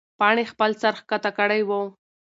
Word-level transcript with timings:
پاڼې 0.19 0.43
خپل 0.51 0.71
سر 0.81 0.93
ښکته 0.99 1.31
کړی 1.37 1.61
و. 1.67 1.71